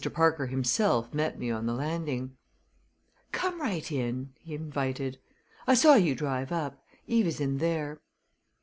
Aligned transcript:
Parker 0.13 0.47
himself 0.47 1.13
met 1.13 1.37
me 1.37 1.51
on 1.51 1.67
the 1.67 1.75
landing. 1.75 2.35
"Come 3.31 3.61
right 3.61 3.91
in!" 3.91 4.33
he 4.39 4.55
invited. 4.55 5.19
"I 5.67 5.75
saw 5.75 5.93
you 5.93 6.15
drive 6.15 6.51
up. 6.51 6.83
Eve 7.05 7.27
is 7.27 7.39
in 7.39 7.59
there." 7.59 8.01